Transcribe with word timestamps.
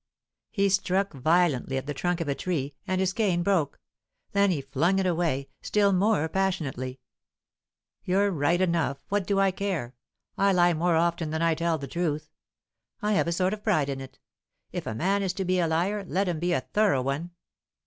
He 0.49 0.67
struck 0.69 1.13
violently 1.13 1.77
at 1.77 1.85
the 1.85 1.93
trunk 1.93 2.21
of 2.21 2.27
a 2.27 2.33
tree, 2.33 2.73
and 2.87 2.99
his 2.99 3.13
cane 3.13 3.43
broke; 3.43 3.79
then 4.31 4.49
he 4.49 4.59
flung 4.61 4.97
it 4.97 5.05
away, 5.05 5.47
still 5.61 5.93
more 5.93 6.27
passionately. 6.27 6.99
"You're 8.03 8.31
right 8.31 8.59
enough. 8.59 8.97
What 9.09 9.27
do 9.27 9.39
I 9.39 9.51
care? 9.51 9.93
I 10.39 10.53
lie 10.53 10.73
more 10.73 10.95
often 10.95 11.29
than 11.29 11.43
I 11.43 11.53
tell 11.53 11.77
the 11.77 11.85
truth. 11.87 12.31
I 13.03 13.11
have 13.11 13.27
a 13.27 13.31
sort 13.31 13.53
of 13.53 13.63
pride 13.63 13.89
in 13.89 14.01
it. 14.01 14.17
If 14.71 14.87
a 14.87 14.95
man 14.95 15.21
is 15.21 15.33
to 15.33 15.45
be 15.45 15.59
a 15.59 15.67
liar, 15.67 16.03
let 16.05 16.27
him 16.27 16.39
be 16.39 16.51
a 16.51 16.61
thorough 16.61 17.03
one. 17.03 17.29